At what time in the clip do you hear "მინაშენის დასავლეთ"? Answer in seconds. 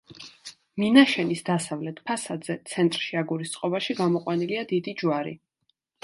0.83-1.99